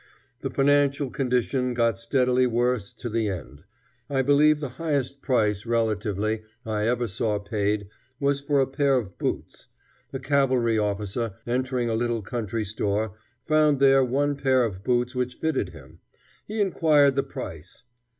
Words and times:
The 0.41 0.49
financial 0.49 1.11
condition 1.11 1.75
got 1.75 1.99
steadily 1.99 2.47
worse 2.47 2.91
to 2.93 3.07
the 3.07 3.27
end. 3.27 3.63
I 4.09 4.23
believe 4.23 4.59
the 4.59 4.69
highest 4.81 5.21
price, 5.21 5.63
relatively, 5.67 6.41
I 6.65 6.87
ever 6.87 7.07
saw 7.07 7.37
paid, 7.37 7.87
was 8.19 8.41
for 8.41 8.59
a 8.59 8.65
pair 8.65 8.95
of 8.95 9.19
boots. 9.19 9.67
A 10.11 10.17
cavalry 10.17 10.79
officer, 10.79 11.33
entering 11.45 11.87
a 11.87 11.93
little 11.93 12.23
country 12.23 12.65
store, 12.65 13.13
found 13.45 13.79
there 13.79 14.03
one 14.03 14.35
pair 14.35 14.65
of 14.65 14.83
boots 14.83 15.13
which 15.13 15.35
fitted 15.35 15.69
him. 15.69 15.99
He 16.47 16.61
inquired 16.61 17.13
the 17.15 17.21
price. 17.21 17.83